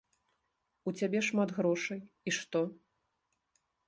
[0.91, 2.01] У цябе шмат грошай,
[2.31, 2.61] і што?